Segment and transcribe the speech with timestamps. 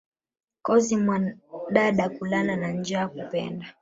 [0.61, 3.65] Kozi mwandada, kulala na njaa kupenda